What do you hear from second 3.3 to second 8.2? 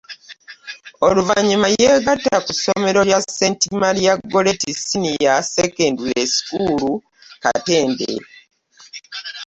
Saint Maria Gorreti Senior Secondary School, Katende.